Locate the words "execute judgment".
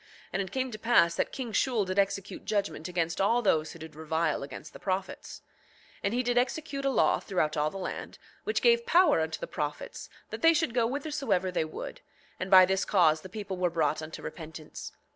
1.99-2.87